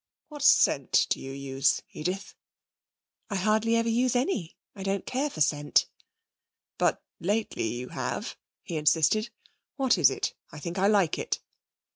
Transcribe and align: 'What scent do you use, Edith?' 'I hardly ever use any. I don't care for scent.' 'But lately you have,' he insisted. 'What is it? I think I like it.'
'What 0.29 0.41
scent 0.41 1.05
do 1.11 1.19
you 1.19 1.29
use, 1.31 1.83
Edith?' 1.91 2.33
'I 3.29 3.35
hardly 3.35 3.75
ever 3.75 3.87
use 3.87 4.15
any. 4.15 4.57
I 4.75 4.81
don't 4.81 5.05
care 5.05 5.29
for 5.29 5.41
scent.' 5.41 5.85
'But 6.79 7.03
lately 7.19 7.67
you 7.67 7.89
have,' 7.89 8.35
he 8.63 8.77
insisted. 8.77 9.29
'What 9.75 9.99
is 9.99 10.09
it? 10.09 10.33
I 10.51 10.57
think 10.59 10.79
I 10.79 10.87
like 10.87 11.19
it.' 11.19 11.39